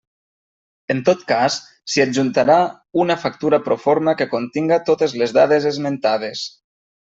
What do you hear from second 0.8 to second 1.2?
En